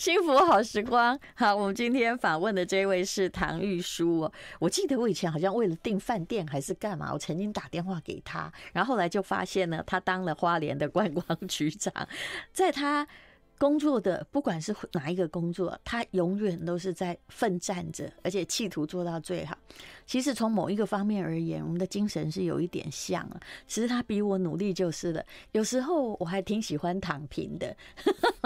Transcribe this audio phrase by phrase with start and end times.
[0.00, 4.32] 幸福好时光，好，我们今天访问的这位是唐玉书。
[4.58, 11.92] 我记得我以前好像为了订饭店还是干嘛，我曾经打电话给他，然后后来就发现呢，他当了花莲的观光局长，
[12.50, 13.06] 在他。
[13.60, 19.54] 工作的不管是哪一个工作，他永远都是在奋战着，而且企图做到最好。
[20.06, 23.38] 其实从某一个方面而言，我们的精神是有一点像了。
[23.66, 25.22] 其实他比我努力就是了。
[25.52, 27.76] 有时候我还挺喜欢躺平的。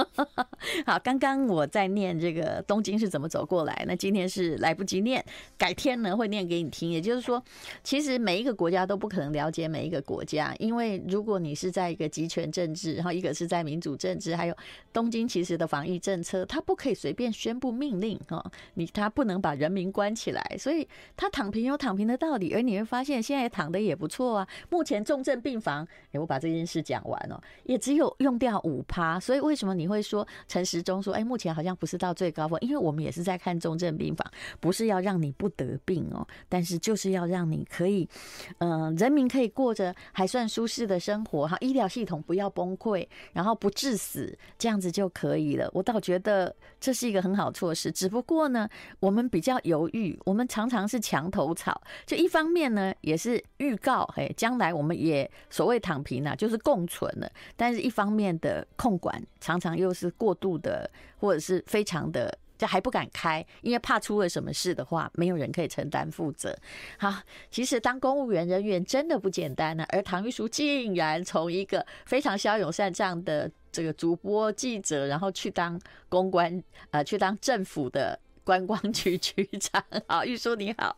[0.84, 5.24] 好，刚刚我在念这个东京是怎么走过来，那今天是来不及念，
[5.56, 6.90] 改天呢会念给你听。
[6.90, 7.42] 也就是说，
[7.84, 14.56] 其实每一个国家都不可能了解每一个国家，因为如果你是在一个集权政治，然后一个是在民主政治，还有
[14.92, 15.03] 东。
[15.04, 22.54] 东京其实的防疫政策，他不可以随便宣布命令哈，你他不能把人民关起来，所以他躺平有躺平的道理。
[22.54, 24.48] 而你会发现，现在躺的也不错啊。
[24.70, 29.20] 目前重症病房，哎，我把这件事讲完了，也只有用掉五趴。
[29.20, 32.58] 所以为什么你会说陈时中说，哎，目前好像不是到最高峰？
[32.62, 34.26] 因为我们也是在看重症病房，
[34.58, 38.08] 不是要让你不得病哦，但是就是要让你可以，
[38.56, 44.93] 嗯、人民可以过着还算舒适的生活哈，医疗系统不要崩溃，然后不致死，这样子。
[44.94, 45.68] 就可以了。
[45.72, 48.68] 我倒觉得这是一个很好措施，只不过呢，
[49.00, 50.16] 我们比较犹豫。
[50.24, 57.28] 我们常常是墙头草，就一方面呢，也是预告，嘿，将来我们也所谓躺平啊，就是共存了。
[57.56, 66.56] 但是一方面的控管，常常又是过度的，或者是非常的，就还不敢开，因为怕出了什么事的话，没有人可以承担负责。
[66.98, 67.12] 好，
[67.50, 73.50] 其实当公务员人员真的不简单呢、而唐玉书竟然从一个非常骁勇善战的。
[73.74, 79.84] 这个主播记者，然后去当公关，呃，去当政府的观光局 局长。
[80.06, 80.96] 好，玉书你好，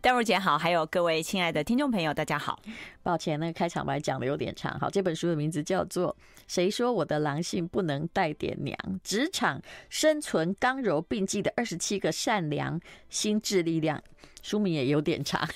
[0.00, 2.58] 淡如姐好，还有各位亲爱的听众朋友，大家好。
[3.02, 4.80] 抱歉，那个开场白讲的有点长。
[4.80, 6.10] 好，这本书的名字叫做
[6.48, 8.74] 《谁说我的狼性不能带点娘？
[9.04, 13.98] 职场生存刚柔并济的二十七个善良心智力量》。
[14.42, 15.46] 书名也有点长。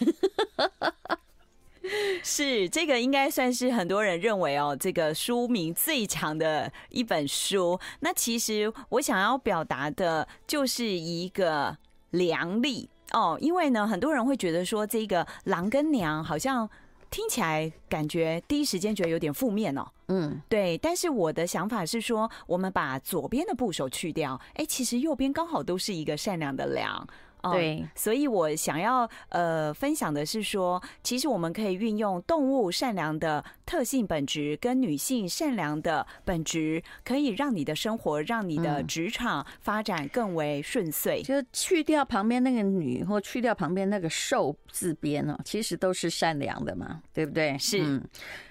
[2.22, 7.78] 是这个应该算是很多人认为哦，这个书名最长的一本书。
[8.00, 11.76] 那其实我想要表达的就是一个
[12.10, 16.68] 良力哦，因为呢，很多人会觉得说这个狼跟娘好像
[17.10, 19.86] 听起来感觉第一时间觉得有点负面哦。
[20.08, 20.76] 嗯，对。
[20.78, 27.06] 但是我的想法是说，我们把左边的部首去掉，哎，其实右边刚好都是一个善良的良。
[27.42, 41.22] 对，所以我想要呃分享的是说，其实我们可以运用动物善良的特性本质跟女性善良的本质，可以让你的生活、让你的职场发展更为顺遂。
[41.22, 47.56] 就去掉旁边那个女，或去掉旁边那个兽字边哦，其实都是善良的嘛，对不对？
[47.58, 47.82] 是。
[47.82, 48.02] 嗯，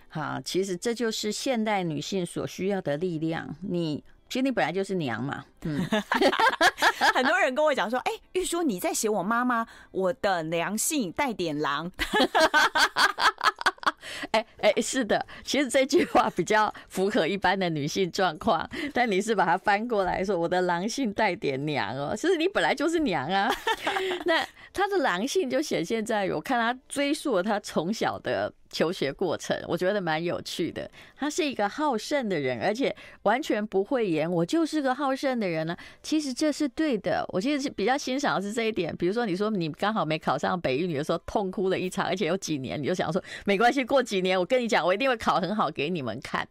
[0.10, 3.56] 好，其实这就是现代女性所需要的力量。
[3.62, 4.04] 你。
[4.30, 5.80] 其实你本来就是娘嘛，嗯，
[7.16, 11.90] 很多人跟我讲说，哎，玉书你在写我妈妈，我的娘性带点狼，
[14.32, 23.52] 哎哎，是的，其实这句话比较符合一般的女性状况，但你是把它翻过来说，我的狼性带点娘哦，其实你本来就是娘啊，
[24.26, 24.46] 那
[24.78, 28.54] 他的狼性就显现在我看他追溯了她从小的。
[28.70, 30.92] 求学过程，我觉得蛮有趣的。
[31.16, 32.94] 他是一个好胜的人，而且
[33.24, 34.30] 完全不会演。
[34.30, 35.76] 我就是个好胜的人呢。
[36.04, 37.26] 其实这是对的。
[37.30, 38.94] 我其实是比较欣赏的是这一点。
[38.98, 46.46] 比如说，你说你刚好没考上北一女的时候，痛哭了一场，而且有几年，你就想说没关系，过几年我跟你讲，我一定会考很好给你们看。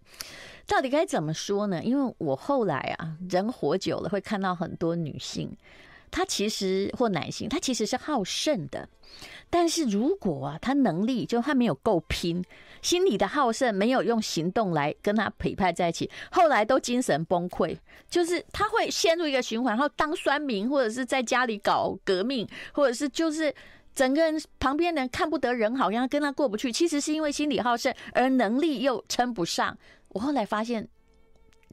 [0.67, 1.85] 到底该怎么说呢？
[1.85, 5.55] 因为我后来啊，人活久了会看到很多女性。
[6.11, 8.89] 他其实或男性，他其实是好胜的，
[9.51, 12.45] 但是如果啊，他能力就他没有够拼，
[12.81, 17.77] 心里的好胜没有用行动来跟他匹配在一起，后来都精神崩溃，
[18.09, 23.55] 就是他会陷入一个循环，然后当酸民，或者是在家里搞革命，或者是就是
[23.95, 29.77] 整个人旁边人看不得人好，像跟他过不去，其实是因为心理好胜，而能力又称不上。
[30.09, 30.89] 我后来发现，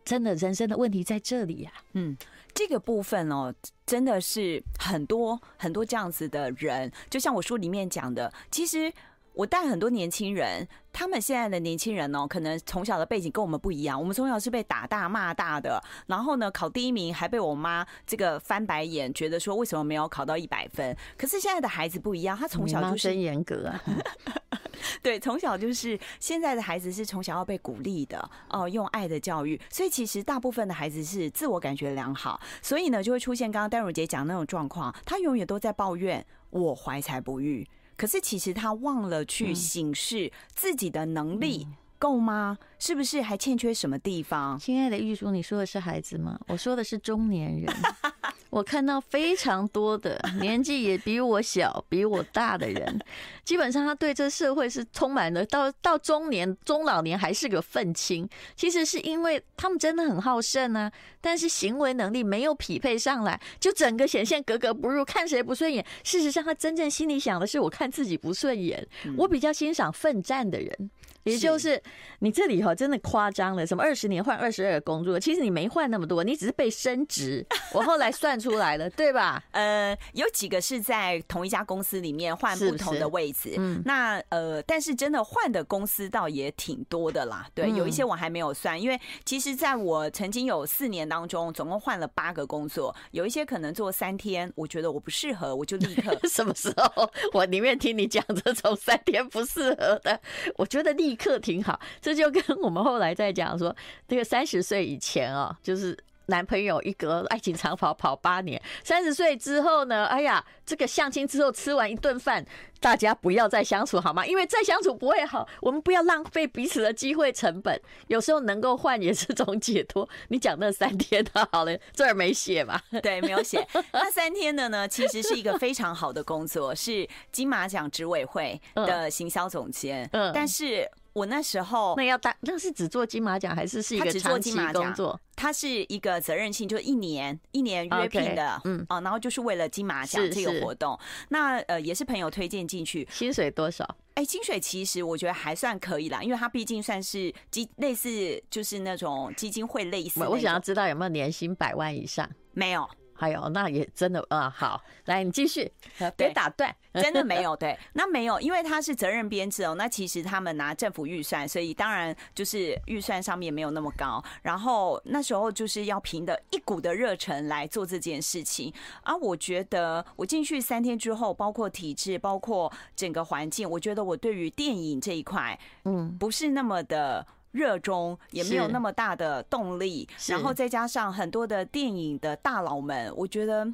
[0.03, 2.17] 真的人生的问题在这里呀，嗯。
[2.53, 3.53] 这个部分哦，
[3.85, 8.91] 真的是很多很多这样子的人，就像我书里面讲的，其实
[9.33, 20.95] 我带很多年轻人，他们现在的年轻人哦，可能从小的背景跟我们不一样，我们从小是被打大骂大的，然后呢，考第一名还被我妈这个翻白眼，觉得说为什么没有考到一百分？
[21.17, 23.81] 可是现在的孩子不一样，他从小就是真严格啊。
[25.01, 37.67] 对，从小就是现在的孩子是从小要被鼓励的哦，用爱的教育，所以其实大部分的孩子是自我感觉良好，所以呢就会出现刚刚淡如姐讲的那种状况，他永远都在抱怨我怀才不遇，
[38.03, 41.65] 可是其实他忘了去醒视自己的能力
[41.97, 42.57] 够吗？
[42.77, 44.59] 是不是还欠缺什么地方？
[44.59, 46.37] 亲爱的玉珠，你说的是孩子吗？
[46.49, 47.73] 我说的是中年人。
[48.53, 52.99] 我看到非常多的年纪也比我小、比我大的人，
[53.43, 58.29] 基本上他对这社会是充满了，到到中年、中老年还是个愤青。
[58.55, 65.83] 其实是因为他们真的很好胜啊，但是行为能力没有匹配上来，就整个显现格格不入，看谁不顺眼。
[66.03, 68.87] 事实上，他真正心里想的是：我看自己不顺眼。
[69.17, 70.91] 我比较欣赏奋战的人。
[71.23, 71.81] 也就是
[72.19, 77.45] 你这里哈真的夸张了，什么二十年换二十二个工作，其实你没换那么多，你只是被升职。
[77.71, 79.41] 我后来算出来了，对吧？
[79.51, 87.47] 呃，有几个是在同一家公司里面换不同的位置，嗯，那呃，但是真的换的公司倒也挺多的啦。
[87.53, 96.13] 对，有一些我还没有算，因为其实在我曾经有四年当中，总共换了八个工作，有一些可能做三天，我觉得我不适合，我就立刻。
[96.29, 97.09] 什么时候？
[97.31, 100.19] 我宁愿听你讲这种三天不适合的，
[100.57, 101.12] 我觉得立。
[101.15, 103.75] 课挺好，这就跟我们后来在讲说，
[104.07, 112.45] 这个三十岁以前啊，就是男朋友一个爱情长跑跑八年，三十岁之后呢，哎呀，这个相亲之后吃完一顿饭，
[112.79, 114.25] 大家不要再相处好吗？
[114.25, 117.77] 因为再相处不会好，我们不要浪费彼此的机会成本。
[118.07, 120.07] 有时候能够换也是种解脱。
[120.29, 122.79] 你讲那三天的好了，这儿没写嘛？
[123.03, 123.67] 对，没有写。
[123.91, 130.09] 那三天的呢，其实是一个非常好的工作，是金马奖执委会的行销总监。
[130.13, 130.89] 嗯，但是。
[131.13, 135.19] 我那时候那要当那是只做金马奖还是是一个长期工作？
[135.35, 140.97] 它是一个责任性，就一年一年约聘的，嗯啊，然后就是为了金马奖这个活动。
[141.29, 143.87] 那呃也是朋友推荐进去，薪水多少？
[144.15, 150.23] 哎，薪水其实我觉得还算可以啦，因为它毕竟算是基类似就是那种基金会类似。
[150.23, 152.29] 我想要知道有没有年薪百万以上？
[152.53, 152.87] 没有。
[153.23, 155.71] 哎呦，那也真的啊，好，来你继续，
[156.17, 168.73] 别打断， 真的没有 对，那没有，因为他是责任编制哦，那其实他们拿政府预算，所以当然就是预算上面没有那么高，然后那时候就是要凭的一股的热忱来做这件事情
[169.03, 177.25] 啊，我觉得我进去三天之后，包括体制，包括整个环境，我觉得我对于电影这一块，嗯，不是那么的。
[177.53, 183.65] 热衷也没有那么大的动力，然后再加上很多的电影的大佬们，我觉得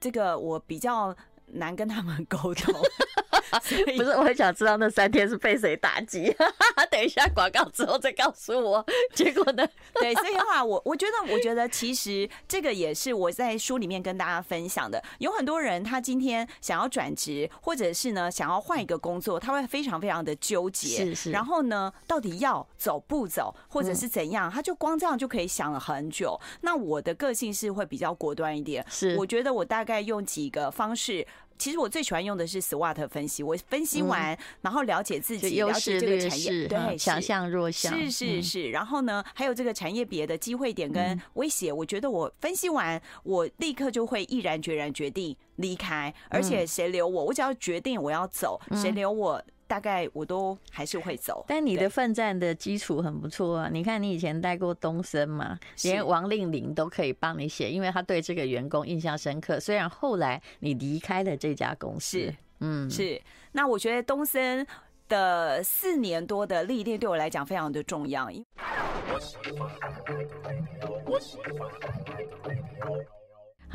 [0.00, 1.16] 这个我比较
[1.52, 2.74] 难跟他们沟通。
[3.96, 6.34] 不是，我很想知道那三天是被谁打击。
[6.90, 8.84] 等一下广告之后再告诉我。
[9.14, 9.66] 结果呢？
[9.94, 15.02] 对，所以的话，我我觉得，我觉得其实这个也是我在书里面跟大家分享的。
[15.18, 21.04] 有很多人他今天想要转职，或者是呢想要换一个工作，他会非常非常的纠结。
[21.04, 21.30] 是是。
[21.30, 26.38] 然后呢，到底要走不走，或者是怎样，他就光这样就可以想了很久。
[26.62, 28.84] 那我的个性是会比较果断一点。
[28.88, 29.16] 是。
[29.16, 31.26] 我觉得我大概用几个方式。
[31.58, 38.70] 其实我最喜欢用的是 SWOT 分析，我分析完，然后了解自己，了解这个产业，对，强项弱项，是是是。
[38.70, 46.12] 然后呢，还有这个产业别的机会点跟威胁，我觉得我分析完，我立刻就会毅然决然决定离开。
[46.28, 49.42] 而且谁留我，我只要决定我要走，谁留我。
[49.66, 53.68] 大概我都还是会走，但你的奋战的基础很不错啊！
[53.72, 59.58] 你看你以前带过东森嘛，连王令玲都可以帮你写，因为他对这个员工印象深刻。
[59.58, 63.20] 虽然后来你离开了这家公司，嗯，是。
[63.52, 64.66] 那我觉得东森
[65.08, 68.28] 的四年多的历练对我来讲非常的重要。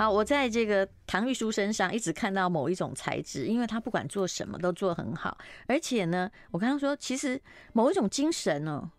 [0.01, 5.37] 好，我在这个唐玉书身上一直看到某一种材质，因为他不管做什么都做很好，
[5.67, 7.39] 而且呢，我刚刚说，其实
[7.73, 8.91] 某一种精神呢，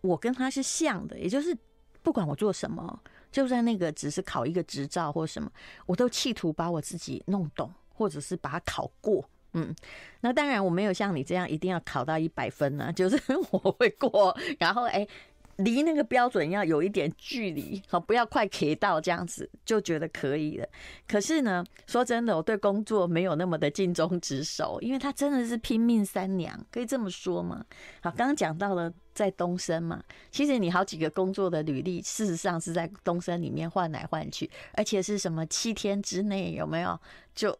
[0.00, 1.56] 我跟他是像的，也就是
[2.02, 5.48] 不管我做什么，就在那个只是考一个执照或什么，
[5.86, 9.24] 我都企图把我自己弄懂，或者是把它考过。
[9.52, 9.72] 嗯，
[10.20, 13.16] 那当然我没有像你这样一定要考到一百分呢，就是
[13.52, 15.06] 我会过，然后哎。
[15.64, 20.68] 离那个标准要有一点距离，好，不要快贴到这样子就觉得可以了。
[21.06, 27.64] 可是呢，说真的，我对工作没有那么的尽忠职守，因为他真的是拼命三娘，可以这么说吗？
[28.02, 36.98] 好，刚刚讲到了在东森嘛，其实你好几个工作的履历，事实上是在东森里面换来换去，而且是什么七天之内有没有？
[37.34, 37.56] 就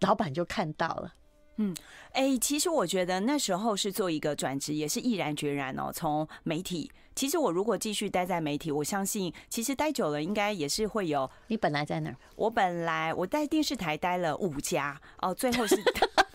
[0.00, 1.14] 老板就看到了。
[1.56, 1.72] 嗯，
[2.10, 5.92] 哎、其实我觉得那时候是做一个转职，也是毅然决然哦。
[5.94, 11.30] 从媒体，其实我如果继续待在媒体，我相信其实待久了应该也是会有。
[11.48, 12.16] 你本来在哪儿？
[12.36, 15.76] 我本来我在电视台待了五家哦，最后是。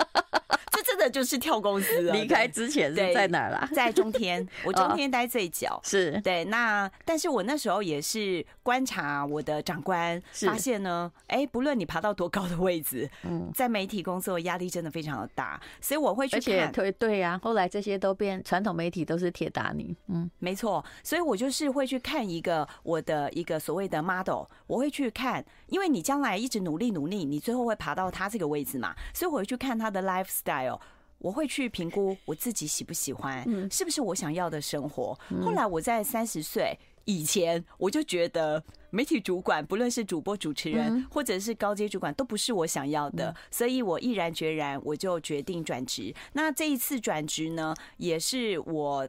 [1.00, 2.14] 的就是跳公司了。
[2.14, 3.68] 离开之前是在哪儿啦？
[3.74, 5.68] 在中天， 我中天待最久。
[5.70, 16.40] 哦、是对，那但是我那时候也是观察我的长官，发现呢，哎，不论你爬到多高的位置，嗯，在媒体工作压力真的非常的大，所以我会去看。
[16.40, 20.84] 而且对对呀，后来这些都变传统媒体都是铁打你，嗯，没错。
[21.04, 30.80] 所以我就是会去看一个我的一个所谓的 model，我会去看，因为你将来一直努力努力，你最后会爬到他这个位置嘛，所以我会去看他的 lifestyle。
[31.20, 35.18] 我会去评估我自己喜不喜欢，是不是我想要的生活。
[35.44, 46.14] 后来我在三十岁以前，我就觉得媒体主管，不论是主播、主持人，或者是高阶主管，都不是我想要的，所以我毅然决然，我就决定转职。
[46.34, 49.08] 那这一次转职呢，也是我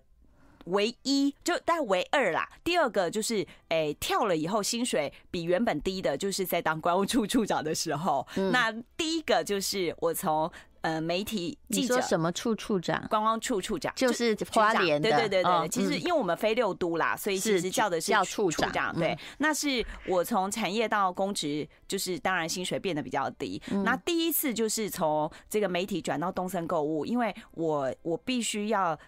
[0.64, 2.48] 唯一就但唯二啦。
[2.64, 8.26] 第二个就是，哎，跳了以后薪水比原本低的，就是在当 关务处处长的时候。
[8.52, 10.50] 那第一个就是我从。
[10.82, 13.06] 呃，媒体记者什么处处长？
[13.08, 15.10] 观光处处长就是花莲的。
[15.10, 18.94] 对对对对，其实因为我们飞六都啦，所以其实叫的是处长。
[18.99, 23.60] 对，那是我从产业到公职，就是当然薪水变得比较低。
[23.84, 28.99] 那第一次就是从这个媒体转到东森购物，因为我我必须要。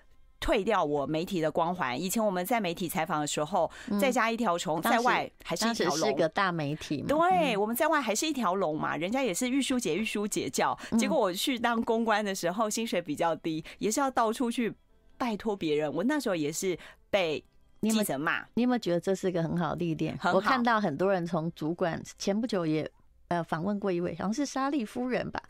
[0.42, 1.98] 退掉我媒体的光环。
[1.98, 3.70] 以前我们在媒体采访的时候，
[4.00, 6.08] 再加一条虫，在外还是一条龙。
[6.08, 7.06] 是个大媒体嘛？
[7.06, 8.96] 对，我们在外还是一条龙嘛。
[8.96, 10.76] 人家也是玉书姐、玉书姐叫。
[10.98, 14.74] 结果我去当公关的时候，薪水比较低，也是要到处去
[15.16, 15.92] 拜托别人。
[15.94, 16.76] 我那时候也是
[17.08, 17.42] 被
[17.80, 18.44] 记者骂。
[18.54, 20.18] 你有没有觉得这是一个很好的历练？
[20.34, 22.90] 我看到很多人从主管，前不久也
[23.28, 25.40] 呃访问过一位，好像是莎莉夫人吧。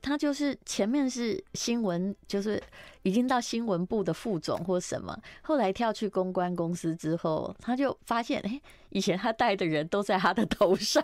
[0.00, 2.62] 她就是前面是新闻，就是
[3.08, 8.60] 已经到新闻部的副总或什么，后来跳去公关公司之后，他就发现，哎，
[8.90, 11.02] 以前他带的人都在他的头上，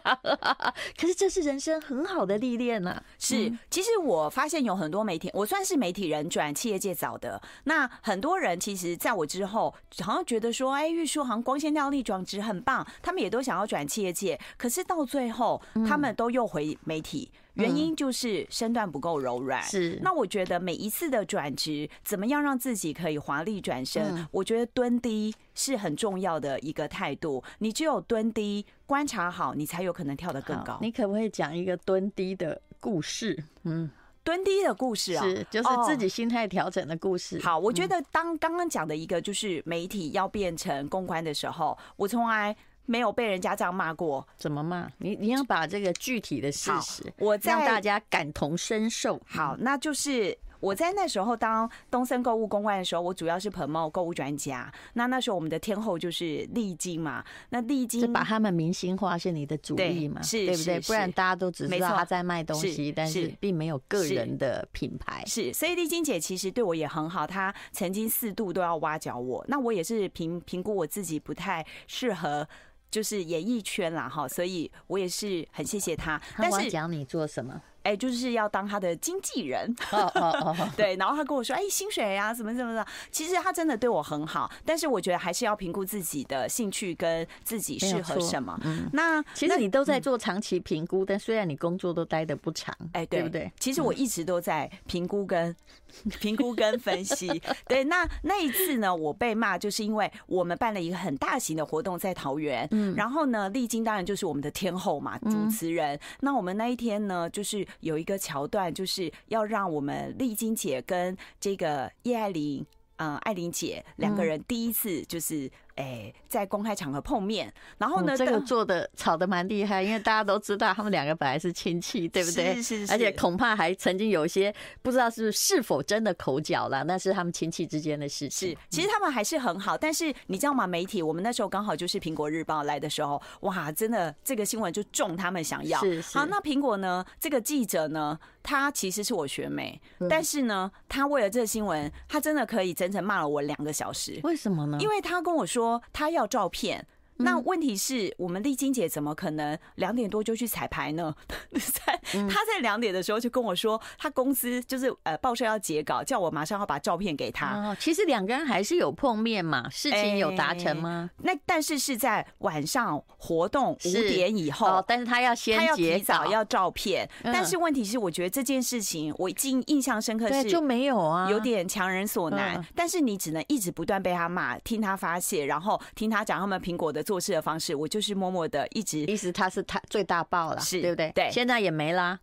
[1.00, 3.02] 可是这是人生很好的历练呐。
[3.18, 17.30] 是，其实我发现有很多媒体，我算是媒体人转企业界早的，那很多人其实在我之后，好像觉得说，哎，玉书好像光鲜亮丽，转职很棒，他们也都想要转企业界，可是到最后，他们都又回媒体。
[17.54, 19.62] 原因就是身段不够柔软。
[19.62, 24.26] 是，那我觉得每一次的转职，怎么样让自己可以华丽转身？
[24.30, 27.42] 我觉得蹲低是很重要的一个态度。
[27.58, 30.78] 你只有蹲低，观察好，你才有可能跳得更高。
[30.80, 33.44] 你可不可以讲一个蹲低的故事？
[33.62, 33.90] 嗯，
[34.22, 37.40] 蹲低的故事啊，是就是自己心态调整的故事。
[37.40, 42.56] 好，我觉得当刚刚讲的一个就是媒体要变成公关的时候，我从来。
[42.86, 44.90] 没有被人家这样骂过，怎么骂？
[44.98, 49.20] 你你要把这个具体的事实，我让大家感同身受。
[49.26, 54.72] 好，那就是我在那时候当东森购物公关的时候，我主要是 promote 购物专家。
[54.94, 60.22] 那那时候我们的天后就是丽晶嘛，那丽晶把他们明星化是你的主意嘛？
[60.22, 60.80] 是，对不对？
[60.80, 65.22] 不然大家都只知道他在卖东西，但是并没有个人的品牌。
[65.26, 69.44] 是，所以丽晶姐其实对我也很好，她曾经四度都要挖角我。
[69.48, 72.46] 那我也是评评估我自己不太适合。
[72.94, 76.20] 就是演艺圈啦，哈，所以我也是很谢谢他。
[76.38, 77.60] 但是讲你做什么？
[77.82, 79.74] 哎，就是要当他的经纪人，
[80.76, 82.86] 对，然后他跟我说，哎，薪水啊，什么什么的。
[83.10, 88.56] 其实他真的对我很好，但是我觉得还是要评估自己的兴趣跟自己适合什么。
[88.62, 93.52] 嗯，那其实你都在做长期评估，但虽然你工作都待的不长，哎，对不对？
[93.58, 95.54] 其实我一直都在评估跟
[96.20, 97.28] 评估跟分析。
[97.68, 105.98] 对，那那一次呢，我被骂就是因为我们办了一个很大型的活动在桃园，嗯，然后呢，丽晶当然就是我们的天后嘛，主持人。
[106.20, 107.66] 那我们那一天呢，就是。
[107.80, 112.64] 有一个桥段，就是要让我们丽晶姐跟这个叶爱玲，
[112.96, 115.50] 嗯，爱玲姐两个人第一次就是。
[115.76, 122.62] 哎，在公开场合碰面，然后呢，这个做的吵得蛮厉害，因为大家都知道他们两个本来是亲戚，对不对？
[122.62, 122.92] 是是。
[122.92, 128.50] 而且恐怕还曾经有一些不知道是是否真的口角了，那是他们亲戚之间的事情。
[128.50, 130.64] 是，其实他们还是很好，但是你知道吗？
[130.64, 135.80] 媒体我们那时候刚好就是苹果日报来的时候，哇，真的这个新闻就中他们想要。
[135.80, 136.16] 是是。
[136.16, 137.04] 好，那苹果呢？
[137.18, 138.16] 这个记者呢？
[138.44, 144.20] 他其实是我学妹，但是呢，他为了这个新闻，他真的可以整整骂了我两个小时。
[144.22, 144.76] 为什么呢？
[144.80, 145.63] 因为他跟我说。
[145.64, 146.86] 说他要照片。
[147.16, 151.14] 那问题是我们丽晶姐怎么可能两点多就去彩排呢？
[151.54, 157.54] 在她在两点的时候就跟我说，她公司就是呃报社要截稿，叫我马上要把照片给她。
[157.54, 161.08] 哦，其实两个人还是有碰面嘛，事情有达成吗？
[161.18, 172.60] 那但是是在晚上活动五点以后，但是他要先他要提早要照片，但是问题是我觉得这件事情我已经印象深刻，是就没有啊，有点强人所难。
[172.74, 177.03] 但是你只能一直不断被他骂，听他发泄，然后听他讲他们苹果的。
[177.04, 181.12] 做事的方式，我就是默默的一直，意思他是他最大爆了，是对不对？
[181.14, 182.18] 对，现在也没啦。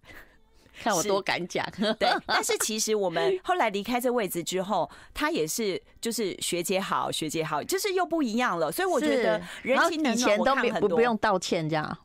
[0.82, 1.64] 看我多敢讲。
[2.00, 8.72] 对， 但是其实我们后来离开这位置之后，他也是就是学姐好，学姐好，就是又不一样了。
[8.72, 11.98] 所以我觉得人情冷暖，以前都不不用道歉这样。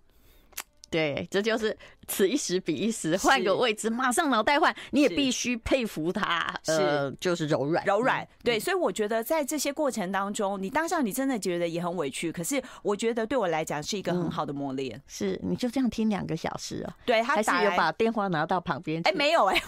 [0.88, 1.76] 对，这就是
[2.06, 4.74] 此一时彼一时，换个位置，马上脑袋换。
[4.92, 8.26] 你也必须佩服他，是呃，就是柔软，柔软。
[8.42, 14.96] 对，所以我觉得在这些过程当中，你当下你真的觉得也很委屈，可是我觉得对我来讲是一个很好的磨练。
[14.96, 16.92] 嗯、是，你就这样听两个小时哦。
[17.04, 19.02] 对，他还是有把电话拿到旁边。
[19.04, 19.60] 哎，没有哎。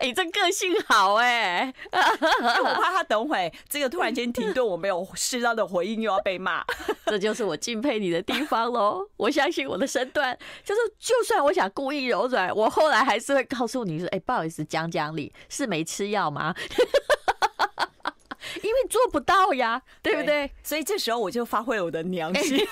[0.00, 1.74] 你、欸、这个性好哎、欸，
[2.40, 6.64] 因为我 怕他等会这个突然间停顿，我没有适当的回应又要被骂，
[7.06, 9.06] 这就是我敬佩你的地方喽。
[9.18, 16.54] 我相信我的身段，就是就算我想故意柔软，我后来还是会告诉你说，哎、欸，不好意思，讲讲理，是没吃药吗？
[18.62, 20.50] 因为做不到呀，对不对？
[20.62, 22.66] 所以这时候我就发挥了我的娘性，欸、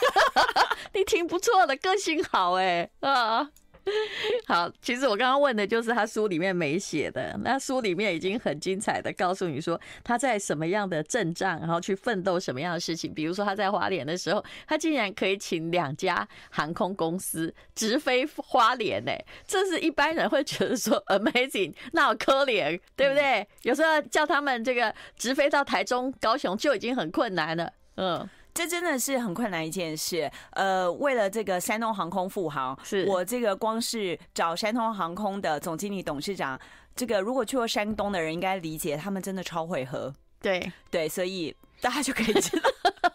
[0.93, 3.51] 你挺不错的，个性好哎、欸，啊。
[4.47, 7.39] 好，其实我刚刚问的就是他书里面没写的。
[7.43, 13.13] 那书里面已经很精彩的告诉你说他在什么样的阵仗，然后去奋斗什么样的事情。
[13.13, 23.47] 比如说他在花莲的时候，他竟然可以请两家航空公司直飞花莲，哎，这是一般人会觉得说 amazing， 那好可怜，对不对？
[23.63, 28.29] 有时候叫他们这个直飞到台中、高雄就已经很困难了，嗯。
[28.53, 30.31] 这真的是很困难一件事。
[30.53, 36.61] 呃，为了这个山东航空复航，是我这个光是找山东航空的总经理、董事长，
[36.95, 40.13] 这个如果去过山东的人应该理解，他们真的超会喝。
[40.41, 42.71] 对对，所以大家就可以知道。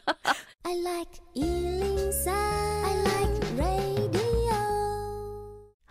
[0.63, 1.11] I like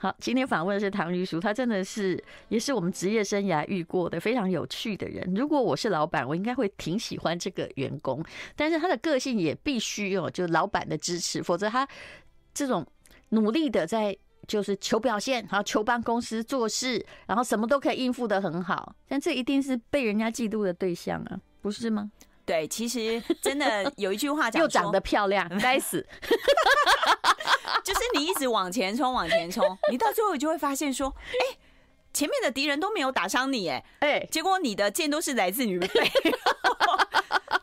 [0.05, 5.33] 好，今天访问的是唐玉书，他真的是也是我们职业生涯遇过的非常有趣的人。
[5.35, 8.23] 如果我是老板，我应该会挺喜欢这个员工，
[8.55, 11.89] 但是他的个性也必须有就老板的支持，否则他
[12.53, 12.87] 这种
[13.31, 14.15] 努力的在
[14.47, 22.11] 就是求表现，然后求帮公司做事，然后什么都可以应付得很好，但这一定是被人家嫉妒的对象啊，不是吗？
[22.47, 26.07] 对，其实 真的有一句话讲，又长得漂亮，该死。
[27.83, 31.57] 就是你一直往前冲，往前冲，你到最后就会发现说，哎，
[32.13, 35.89] 前面的敌人都没有打伤你，哎，哎，结果你的箭都是来自女背。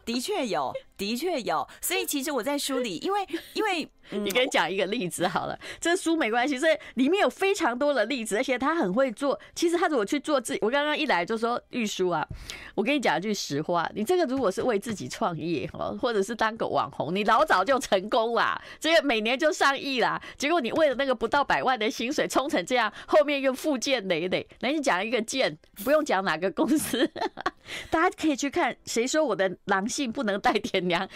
[0.03, 3.89] 的确有，的确有，所以其实我在书里，因为因为。
[4.11, 9.39] 你跟你讲一个例子好了，这书没关系，所以里面有非常多的例子，而且他很会做。
[9.55, 12.27] 其实他如果去做自己，我刚刚一来就说玉书啊，
[12.75, 20.21] 我跟你讲一句实话，你这个如果是为自己创业哦，或者是当个网红，你老早就成功啦，这个每年就上亿啦。
[20.37, 24.47] 结果你为了那个不到百万的薪水冲成这样，后面又负债累累。
[24.59, 27.09] 那你讲一个贱，不用讲哪个公司，
[27.89, 28.75] 大家可以去看。
[28.85, 31.07] 谁说我的狼性不能带点娘？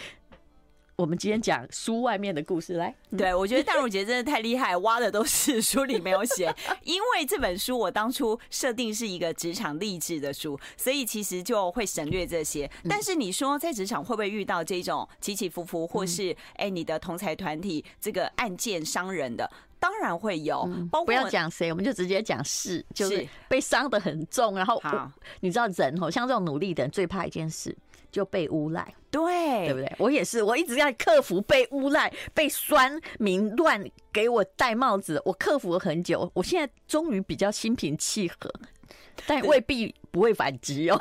[0.96, 6.50] 我们今天讲书外面的故事，来，对，我觉得淡如姐真的太厉害，挖的都是书里没有写。
[6.84, 12.70] 因为这本书我当初设定是一个职场励志的书，所以其实就会省略这些。
[12.88, 20.62] 但是你说在职场会不会遇到这种起起伏伏，或是哎你的同财团体这个案件伤人的，当然会有。
[20.90, 24.56] 包括不要讲谁，我们就直接讲事，就是被伤的很重。
[24.56, 24.80] 然后
[25.40, 27.76] 你知道人哦，像这种努力的人最怕一件事。
[28.16, 29.94] 就被诬赖，对，对不对？
[29.98, 36.30] 我也是，我一直在克服被诬赖、被酸民乱给我戴帽子，我克服了很久。
[36.32, 38.50] 我现在终于比较心平气和，
[39.26, 40.98] 但未必不会反击哦。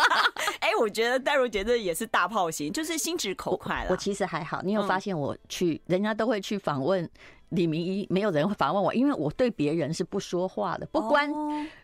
[0.60, 3.88] 哎、欸，我觉得戴如姐这也是大炮型，就是心直口快了。
[3.90, 7.06] 我其实还好，你有发现我去，人家都会去访问
[7.50, 11.30] 李明一，没有人会访问我，因为我对别人是不说话的，不关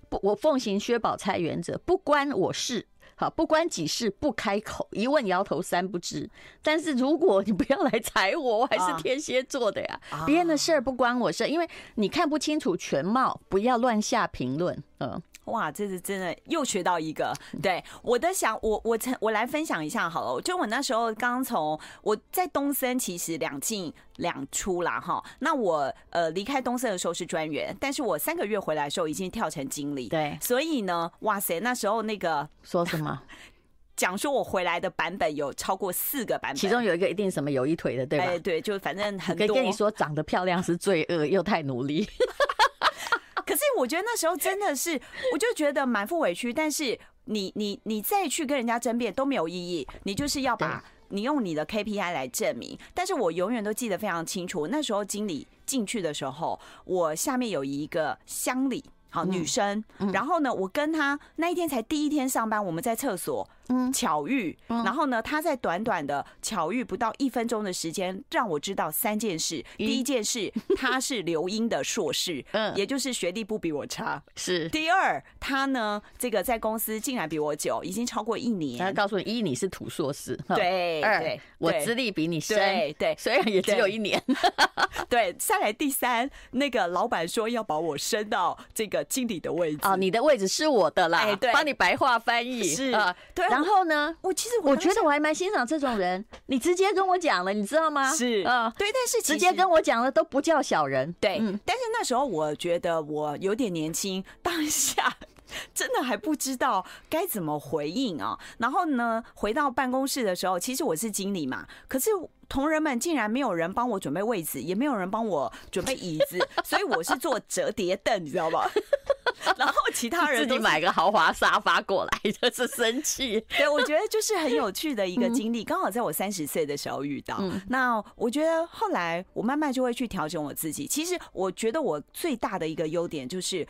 [0.09, 2.87] 不，我奉行薛宝钗原则，不关我事。
[3.15, 6.29] 好，不关己事不开口，一问摇头三不知。
[6.63, 10.01] 但是如果你不要来踩我，我还是天蝎座的呀。
[10.27, 14.83] 别人的事儿不关我事，因为你看不清楚全貌，不要乱下评论。
[14.99, 15.21] 嗯。
[15.47, 17.35] 哇，这是真的又学到一个。
[17.61, 20.41] 对，我的想，我我曾我来分享一下好了。
[20.43, 25.21] 就我那时候刚从我在东森，其实两进两出啦哈。
[25.41, 30.09] 那我呃离开东森的时候是专员，但是我三个月回来的时候已经跳成经理。
[30.09, 33.00] 对，所以呢，哇塞，那时候那个说什么？
[33.97, 38.25] 讲说我回来的版本有超过四个版本，其中有一个一定什么有一腿的，对吧？
[38.25, 39.47] 哎，对，就反正很多。
[39.47, 42.09] 跟跟你说，长得漂亮是罪恶，又太努力。
[43.45, 44.99] 可是我觉得那时候真的是，
[45.33, 46.51] 我就觉得满腹委屈。
[46.51, 52.79] 但是你你你再去跟人家争辩都没有意义，你就是要把你用你的 KPI 来证明。
[52.95, 59.85] 但是我永远都记得非常清楚，那时候经理进去的时候，我下面有一个襄理，好女生。
[60.13, 63.49] 然后呢，我跟她那一天才第一天上班，我们在厕所
[63.93, 69.65] 巧遇，然后呢，他在短短的巧遇不到一分钟的时间，让我知道三件事。
[69.77, 74.23] 第一件事，他是留英的硕士， 嗯，也就是学历不比我差。
[74.37, 74.69] 是。
[74.69, 78.79] 第二，他呢，这个在公司竟然比我久，已经超过一年。
[78.79, 81.01] 他告诉你，一你是土硕士，对。
[81.03, 84.23] 二，我资历比你深，对对，虽然也只有一年。
[85.09, 89.79] 对，再来第三，那个老板说要把我升到这个经理的位置。
[89.83, 93.47] 哦，你的位置是我的啦，哎，对，帮你白话翻译是啊，对。
[93.61, 98.11] 然后呢，我其实我觉得我还蛮欣赏这种人，你直接跟我讲了，你知道吗？
[98.13, 98.43] 是。
[98.47, 101.39] 啊，对，但是直接跟我讲了都不叫小人，对。
[101.65, 105.15] 但是那时候我觉得我有点年轻，当下
[105.75, 108.39] 真的还不知道该怎么回应啊。
[108.59, 112.11] 然后呢，回到办公室的时候，其实我是经理嘛，可是。
[112.51, 118.69] 同仁们竟然没有人帮我准备位置，也没有人帮我准备 椅子，所以我是坐折叠凳，你知道吧？
[119.57, 123.41] 然后其他人自己买个豪华沙发过来，就是生气。
[123.57, 127.41] 对，我觉得就是很有趣的一个经历，刚好在我三十岁的时候遇到。
[127.69, 130.89] 那我觉得后来我慢慢就会去调整我自己。
[130.89, 133.65] 其实我觉得我最大的一个优点就是，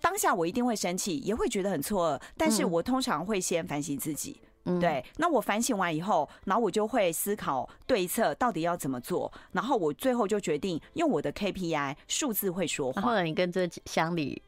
[0.00, 4.40] 当下我一定会生气，也会觉得很错愕，但是我通常会先反省自己。
[4.64, 13.00] 嗯对，那我反省完以后，然后我就会思考对策到底要怎么做，然后我最后就决定用我的 KPI 数字会说话。
[13.00, 14.42] 后来你跟这乡里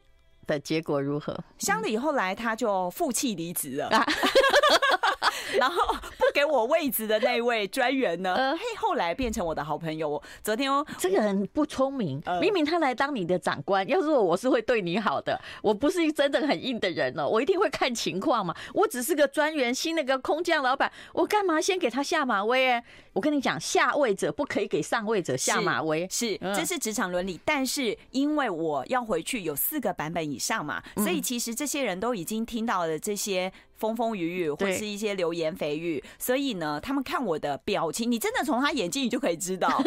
[0.47, 1.35] 的结果如何？
[1.59, 3.89] 乡里后来他就负气离职了。
[3.89, 4.05] 啊
[5.59, 8.35] 然后不给我位置的那位专员呢？
[8.35, 10.23] 呃，嘿，后来变成我的好朋友。
[10.43, 15.41] 昨天哦，这个人不聪明，明明他来当你的长官，要是我，我是会对你好的。
[15.63, 18.55] 我不是真的很硬的人哦，我一定会看情况嘛。
[18.75, 22.71] 我只是个专员，新那个空降老板，我干嘛先给他下马威？
[22.71, 27.39] 哎，我跟你讲，下位者不可以给上位者下马威，是，这是职场伦理。
[27.45, 33.53] 但是因为我要回去有四个版本以上嘛，所以其实这些人都已经听到了这些。
[33.83, 39.83] 风风雨雨，或是一些流言蜚语，所以呢，他们看我的表情，你真的从他眼睛你就可以知道。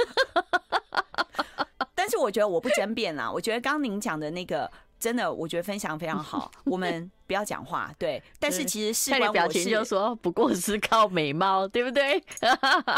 [1.96, 6.52] 但是我觉得我不争辩啦，我觉得刚刚您讲的那个，真的，我觉得分享非常好。
[6.66, 8.22] 我们不要讲话，对。
[8.38, 12.22] 但是其实是看你表情就说，不过是靠美貌，对不对？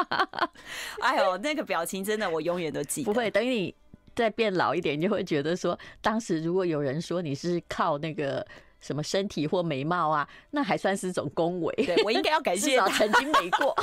[1.00, 3.06] 哎呦，那个表情真的，我永远都记得。
[3.06, 3.76] 不会，等你
[4.16, 8.44] 再变老一点，你就会觉得说，当时如果有人说你是靠那个。
[8.88, 11.76] 什么身体或美貌啊，那还算是种恭维。
[11.76, 13.76] 对，我应该要感谢 曾经美过。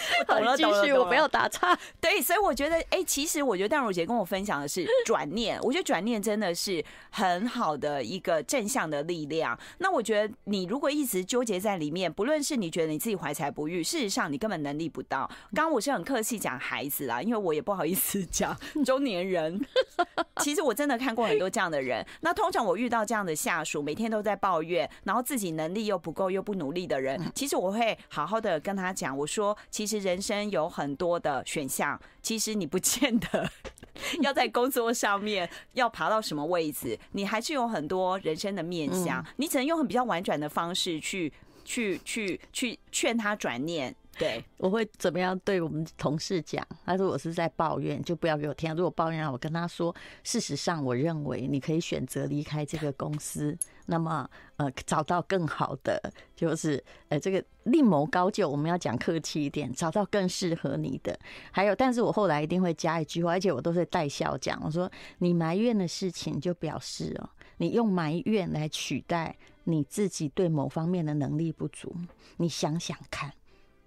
[0.26, 1.78] 好了，继续，我不要打岔。
[2.00, 9.58] 对，所以我觉得，哎、欸，其实我觉得淡如姐跟我分享的是转念，我觉得转念真的是很好的一个正向的力量。
[9.78, 15.28] 那我觉得你如果一直纠结在里面，不论是你觉得你自己怀才不遇，事实上你根本能力不到。
[15.54, 19.60] 刚刚我是很客气讲孩子啦，因为我也不好意思讲中年人。
[20.42, 22.04] 其实我真的看过很多这样的人。
[22.20, 33.50] 那通常我遇到这样的下属，每天都在抱怨，然后自己能力又不够又不努力的人，其实我会好好的跟他讲，我说，其实人生有很多的选项，其实你不见得
[34.22, 41.32] 要在工作上面要爬到什么位置，你还是有很多人生的面向，你只能用很比较婉转的方式去
[41.64, 43.94] 去去去劝他转念。
[44.18, 46.62] 对，我会怎么样对我们同事讲？
[46.84, 48.70] 他说我是在抱怨，就不要给我听。
[48.74, 56.00] 如果抱怨，我跟他说，事实上，我认为你可以选择离开这个公司，那么呃，找到更好的，
[56.36, 58.48] 就是呃，这个另谋高就。
[58.48, 61.18] 我们要讲客气一点，找到更适合你的。
[61.50, 64.60] 还有，但是我后来一定会加一句话，而且我都是带笑讲。
[64.64, 71.94] 我说，你埋怨的事情，就表示哦，你用埋怨来取代你自己对某方面的能力不足。
[72.36, 73.32] 你想想看。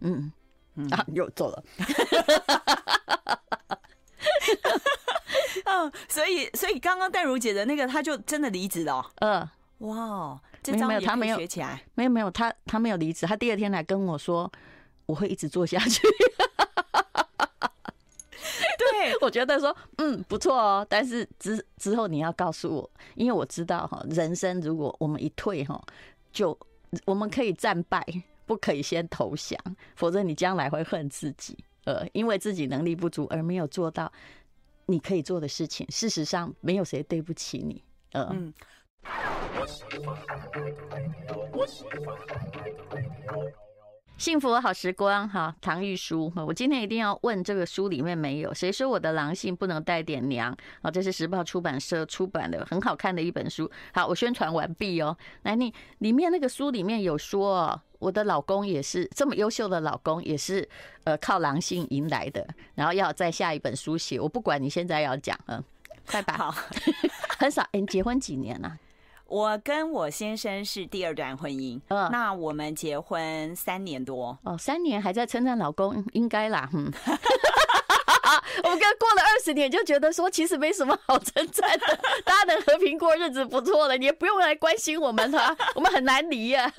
[0.02, 0.32] 嗯
[0.92, 1.64] 啊，又做了。
[5.66, 9.10] 嗯， 所以所以刚刚淡如姐的那个，她就真的离职了。
[9.22, 9.48] 嗯，
[9.80, 11.82] 哇，这张也可以学起来。
[11.96, 14.52] 没有没有，他他没有离职，他第二天来跟我说，
[15.06, 16.02] 我会一直做下去。
[18.78, 25.82] 对， 我觉得说嗯不错哦，但是之之后你要告诉我，因为我知道哈，人生如果我们一退哈，
[26.32, 26.58] 就
[27.06, 28.06] 我们可以战败。
[28.48, 29.60] 不可以先投降，
[29.96, 31.58] 否则你将来会恨自己。
[31.86, 34.14] 呃，因为自己能力不足而没有做到
[34.86, 35.84] 你可以做的事情。
[35.90, 37.84] 事实上，没有谁对不起你。
[38.12, 38.54] 呃、嗯。
[44.18, 48.54] 幸福好时光，哈，唐玉书，我今天一定要问这个书里面没有？
[48.54, 50.56] 谁说我的狼性不能带点娘？
[50.82, 53.70] 啊，这是时报出版社出版的，很好看的一本书。
[53.94, 55.16] 好，我宣传完毕哦。
[55.44, 60.68] 来，你里面那个书里面有说，我的老公也是这么优秀的老公，也是
[61.04, 62.48] 呃靠狼性赢来的。
[62.74, 65.62] 然后要在下一本书写，我不管你现在要讲，嗯，
[66.08, 66.36] 快吧。
[66.38, 66.56] 好，
[67.38, 67.62] 很少。
[67.74, 68.78] 哎，你结婚几年了？
[69.28, 76.92] 我跟我先生是第二段婚姻，嗯，那我们结婚三年多，哦，三年还在称赞老公，应该啦，嗯。
[78.64, 86.72] 我们刚过了二十年，就觉得说其实没什么好称赞的，大家能和平过日子不错了，你也不用来关心我们哈， 我们很难离呀，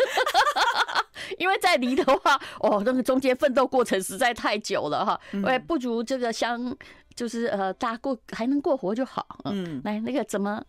[1.38, 6.76] 因为再离的话，哦，那个中间奋斗过程实在太久了哈，哎，不如这个相
[7.14, 10.62] 就是呃，大家过还能过活就好，嗯，来那个怎么？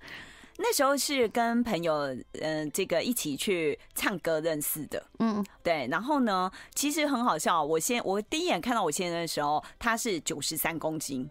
[0.57, 5.87] 那时候是跟朋友，嗯，这个一起去唱歌认识的，嗯，对。
[5.91, 7.63] 然后呢，其实很好笑。
[7.63, 11.29] 我先我第一眼看到我先生的时候，他是九十三公斤，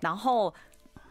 [0.00, 0.54] 然后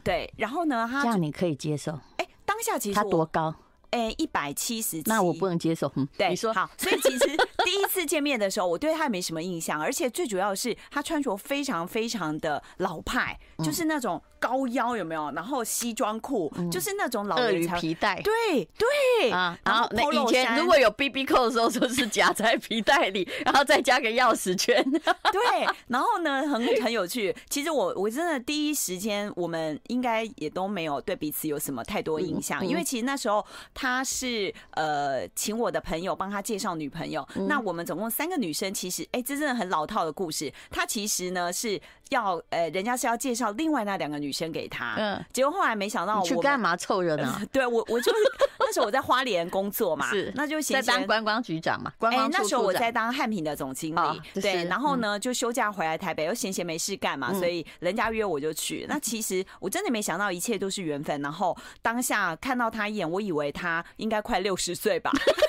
[0.04, 2.00] 对，然后呢，他这样你可以接受？
[2.18, 3.54] 哎，当下其实他多高？
[3.92, 5.92] 哎，一百七十，那我不能接受。
[5.96, 6.70] 嗯，对，你说好。
[6.78, 7.26] 所以其实
[7.66, 14.22] 第一次见面的时候，我对他没什么印象，而且最主要是他穿着非常非常的老派，就是那种。
[14.40, 15.32] 高腰有没有？
[15.32, 18.22] 然后西装裤，就是那种老人皮带。
[18.22, 24.80] 对对啊，然后那以前如果有 BB 扣的时候，就是夹在皮带里，然后再加个钥匙圈。
[25.34, 27.36] 对，然后呢，很很有趣。
[27.50, 33.44] 其实我我真的第一时间，我们应该也都没有对彼此有什么太多印象，因为其实那时候
[33.80, 37.24] 他是呃请我的朋友帮他介绍女朋友。
[37.48, 40.52] 那我们总共三个女生，其实哎，这真的很老套的故事。
[40.72, 41.80] 他其实呢是
[42.12, 44.32] 要呃，人家是要介绍另外那两个女。
[44.38, 47.42] 生给他，嗯，结果后来没想到我去干嘛凑热闹？
[47.52, 48.12] 对我，我就
[48.60, 52.30] 那时候我在花莲工作嘛， 是，那就在当观光局长嘛，观光。
[52.30, 58.86] 那时候我在当汉品的总经理，对，然后呢就休假回来台北，又闲闲没事干嘛，所以人家约我就去。
[58.88, 61.20] 那其实我真的没想到，一切都是缘分。
[61.24, 65.12] 然后当下看到他一眼，我以为他应该快六十岁吧。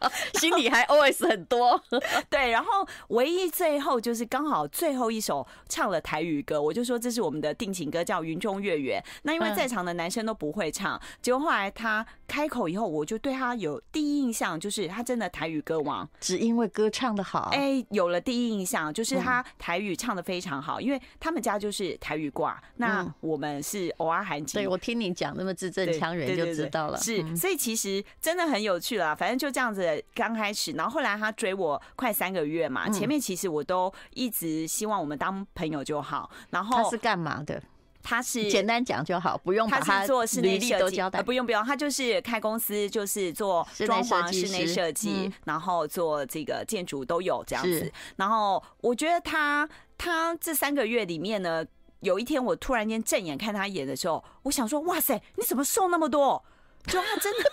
[0.34, 1.82] 心里还 OS 很多，
[2.28, 9.02] 对，然后唯一最后就是刚好最后一首唱了台语歌，我就说这是我们的定情歌，叫《云中月圆》。
[9.22, 17.50] 那因为在场的男生都不会唱，结果后来他开口以后，我就对他有第一印象，就是他真的台语歌王，只因为歌唱的好。
[17.54, 24.54] 哎，有了第一印象，就是他台语唱的非常好，因为他们家就是台语挂，那我们是偶尔韩籍。
[24.58, 29.14] 对，我听你讲那么字正腔圆就知道了，是，所以其实真的很有趣啦。
[29.14, 29.85] 反正就这样子。
[30.14, 36.30] 刚开始，然后后来他追我快三个月嘛，前面其实我都一直希望我们当朋友就好。
[36.50, 37.62] 然后他是干嘛的？
[38.08, 47.92] 他是简单讲就好，不用把他是做室内设计，呃，不用不用，他就是开公司，就是做装潢、室内设计，然后做这个建筑都有这样子。
[48.14, 49.68] 然后我觉得他
[49.98, 51.66] 他这三个月里面呢，
[51.98, 56.44] 有一天我突然间正眼看他演的时候，我想说，哇塞，你怎么瘦那么多？
[56.86, 57.44] 就他真的。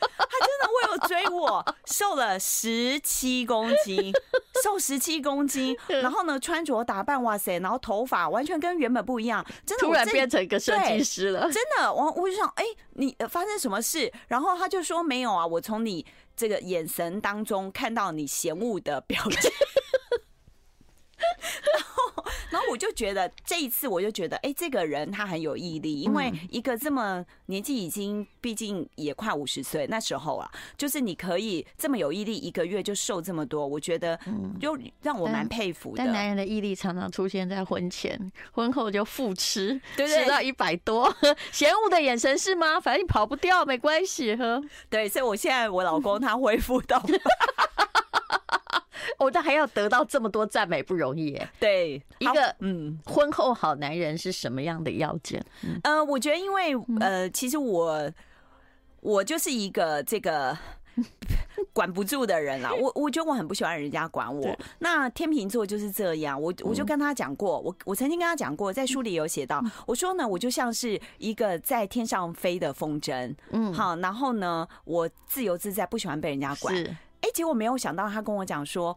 [0.00, 4.12] 他真的为了追我，瘦了十七公斤，
[4.62, 11.50] 瘦十七公斤， 然后呢，穿着打扮，哇塞，然后头发完全跟原本不一样，真的，突然变成一个设计师了。
[11.50, 14.12] 真的，我我就想，哎，你发生什么事？
[14.28, 16.04] 然后他就说没有啊，我从你
[16.36, 19.50] 这个眼神当中看到你嫌恶的表情。
[22.54, 34.16] 然后，我就觉得这一次，我就觉得，哎，这个人他很有毅力，因为一个这么年纪已经，毕竟也快五十岁那时候啊，就是你可以这么有毅力，一个月就瘦这么多，我觉得
[34.60, 35.96] 就让我蛮佩服的。
[35.96, 41.12] 但男人的毅力常常出现在婚前，婚后就复吃，吃到一百多，
[41.50, 42.78] 嫌恶的眼神是吗？
[42.78, 44.62] 反正你跑不掉，没关系，呵。
[44.88, 47.04] 对，所以我现在我老公他恢复到。
[49.18, 51.48] 我这还要得到这么多赞美不容易耶。
[51.58, 55.44] 对，一个嗯，婚后好男人是什么样的要件？
[55.82, 58.10] 呃，我觉得因为呃，其实我
[59.00, 60.56] 我就是一个这个
[61.72, 62.72] 管不住的人啦。
[62.72, 64.56] 我我觉得我很不喜欢人家管我。
[64.78, 66.40] 那天秤座就是这样。
[66.40, 73.34] 我我就跟他讲过，我我曾经跟他讲过，在书里有写到，我说呢，我就像是一个在天上飞的风筝。
[73.50, 76.74] 嗯，好，然后呢，我自由自在，不喜欢被人家管。
[77.34, 78.96] 哎，结果没有想到，他跟我讲说，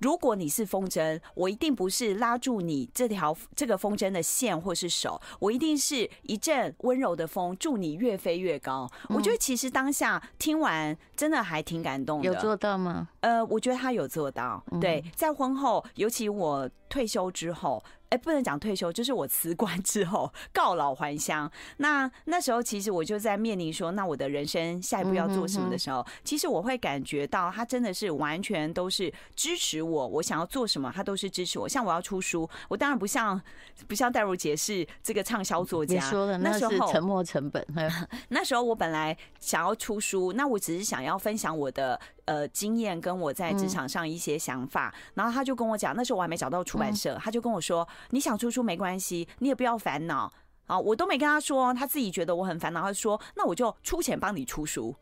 [0.00, 8.86] 如果你是风筝，我一定不是拉住你这条这个风筝的线或是手，我一定是一阵温柔的风，助你越飞越高。
[9.08, 12.26] 我觉得其实当下听完，真的还挺感动的。
[12.26, 13.08] 有做到吗？
[13.20, 14.62] 呃，我觉得他有做到。
[14.80, 17.82] 对，在婚后，尤其我退休之后。
[18.10, 21.50] 哎，不能讲退休，就是我辞官之后告老还乡。
[21.76, 31.68] 那那时候，其实我就在面临说，那我的人生下一步要做什么的时候，其实我会感觉到他真的是完全都是支持我，我想要做什么，他都是支持我。
[31.68, 33.40] 像我要出书，我当然不像
[33.86, 37.66] 不像戴如姐是这个畅销作家，你说的那是沉没成本。
[38.28, 42.00] 那时候我本来想要出书，那我只是想要分享我的。
[42.28, 50.30] 呃，经验跟我在职场上一些想法，嗯、然后他就跟我讲，那时候我还没找到出版社，嗯、他就跟我说，你想出书没关系，你也不要烦恼。
[50.66, 54.94] 啊，我都没跟他说，他自己觉得我很烦恼，他说那我就出钱帮你出书，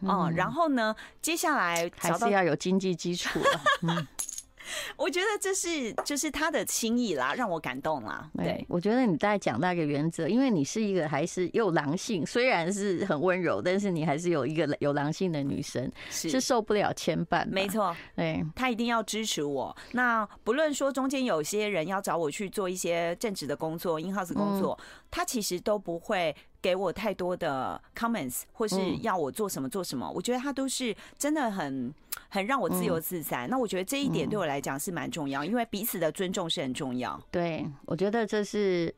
[0.00, 3.38] 哦，然后呢，接下来还是要有经济基础。
[3.82, 4.06] 嗯
[4.96, 8.28] 我觉得这是就是他的心意啦，让我感动啦。
[8.36, 17.46] 对，我觉得你大概讲那个原则，因为你是一个还是有狼性，虽然是很温柔，但是你还是有一个有狼性的女生，是受不了牵绊。
[17.48, 19.76] 没错，对，他一定要支持我。
[19.92, 24.78] 那不论说中间有些人要找我去做一些正职的工作，in house 工作，
[25.10, 26.34] 他其实都不会。
[26.62, 31.90] 给我太多的 comments，或是要我做什么做什么，我觉得他都是真的很
[32.30, 33.46] 很让我自由自在。
[33.48, 37.20] 那我觉得这一点对我来讲是蛮重要，因为彼此的尊重是很重要。
[37.30, 38.94] 对，我觉得这是。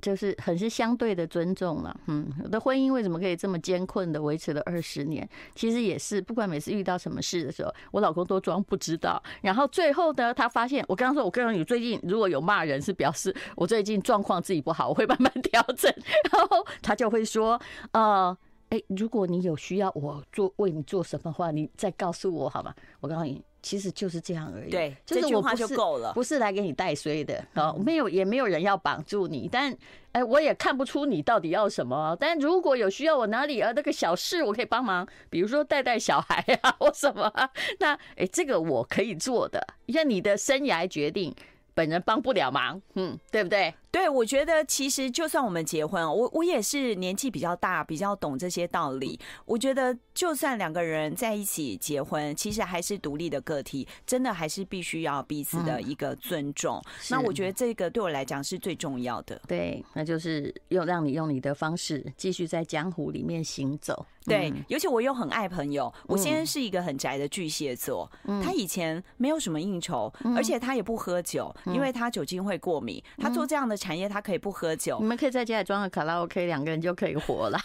[0.00, 5.28] 就是很是相对的尊重了，嗯，我的婚姻为什么可以这么艰困的维持了二十年？
[5.56, 15.92] 其实也是，不管每次遇到什么事的时候，我老公都装不知道，然后最后呢，他发现我刚刚说，我刚刚你最近如果有骂人，是表示我最近状况自己不好，我会慢慢 调整，
[16.32, 18.36] 然后他就会说，呃，
[18.72, 22.74] 哎，如果你有需要我做为你做什么话，你再告诉我好吗？
[23.00, 23.42] 我告诉你。
[23.64, 29.72] 其实就是这样而已，对，就是我不是就够了，不是来给你带衰的啊，没有也没有人要绑住你，但
[30.10, 32.16] 哎，我也看不出你到底要什么。
[32.18, 37.32] 但如果有需要我哪里啊，那个小事我可以帮忙，比如说带带小孩啊或什么，
[37.78, 41.32] 那哎，这个我可以做的，像你的生涯决定，
[41.72, 43.72] 本人帮不了忙，嗯，对不对？
[43.92, 49.20] 对，我觉得其实就算我们结婚，我我也是年纪比较大，比较懂这些道理。
[49.44, 56.82] 我觉得就算两个人在一起结婚，其实还是独立的个体，真的还是必须要彼此的一个尊重。
[56.86, 59.38] 嗯、那我觉得这个对我来讲是最重要的。
[59.46, 64.06] 对，那就是用让你用你的方式继续在江湖里面行走。
[64.24, 65.92] 对，尤其我又很爱朋友。
[66.06, 68.08] 我先生是一个很宅的巨蟹座，
[68.40, 73.02] 他以前没有什么应酬，而且他也不喝酒，因为他酒精会过敏。
[73.18, 73.76] 他做这样的。
[73.82, 77.58] 产业他可以不喝酒，你们可以在家里装个卡拉 OK，两个人就可以活了。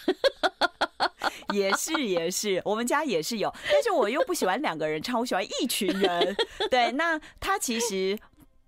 [1.53, 6.36] 也是也是，我们家也是有，但是我又不喜欢两个人唱，我喜欢一群人。
[6.71, 8.17] 对，那他其实。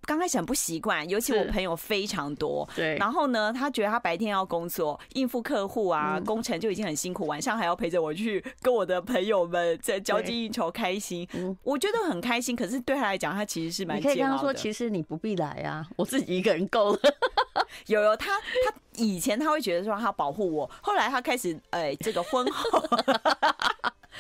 [0.10, 2.68] 刚开始很不习惯，尤其我朋友非常多。
[2.76, 11.28] 对，然后呢，他觉得他白天要工作应付客户啊，嗯、工程就已经很辛苦，晚上还要陪着我去跟我的朋友们在交际应酬，开心。
[11.34, 12.56] 嗯，我觉得很开心。
[12.56, 17.00] 可是对他来讲，他其实是蛮可以跟他说，其实你不必来啊，我自己一个人够了。
[17.86, 22.84] 有有，他他以前他会觉得说他保护我，后来他开始哎、欸，这个婚后。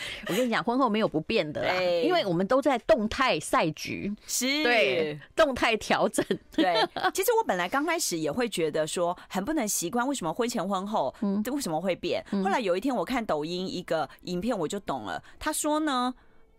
[0.27, 6.25] 我跟你讲，婚后没有不变的啦，因为我们都在动态赛局，是，对，动态调整。
[6.51, 6.75] 对，
[7.13, 12.23] 其实我本来刚开始也会觉得说很不能习惯，为什么婚前婚后，嗯，为什么会变？
[12.31, 15.21] 后来有一天我看抖音一个影片，我就懂了。
[15.39, 16.13] 他说呢，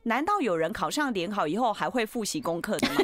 [0.05, 3.00] 难道有人考上联考以后还会复习功课的吗？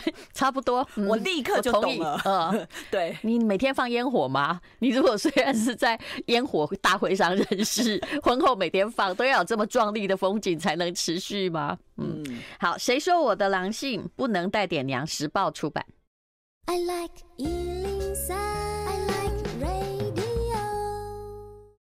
[0.00, 2.20] 对， 差不多，我立刻就懂了。
[2.24, 4.60] 嗯， 对，你每天放烟火吗？
[4.80, 11.78] 你如果虽然是在烟火大会上认识，婚后每天放，都要有这么壮丽的风景才能持续吗？
[11.96, 12.22] 嗯，
[12.58, 15.06] 好，谁说我的狼性不能带点娘？
[15.06, 15.84] 时报出版。
[16.66, 17.14] I like